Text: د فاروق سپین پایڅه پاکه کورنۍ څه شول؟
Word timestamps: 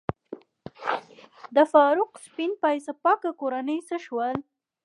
د 1.55 1.57
فاروق 1.71 2.11
سپین 2.25 2.51
پایڅه 2.61 2.91
پاکه 3.03 3.31
کورنۍ 3.39 3.79
څه 3.87 3.97
شول؟ 4.05 4.35